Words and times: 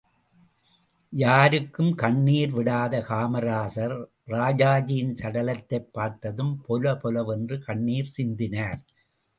யாருக்கும் 1.13 1.91
கண்ணீர் 1.95 2.55
விடாத 2.55 3.01
காமராசர், 3.01 3.95
ராஜாஜியின் 4.27 5.13
சடலத்தைப் 5.21 5.89
பார்த்ததும் 5.91 6.53
பொல 6.69 6.95
பொல 6.95 7.25
வென்று 7.25 7.59
கண்ணீர் 7.59 8.13
சிந்தினார். 8.17 8.79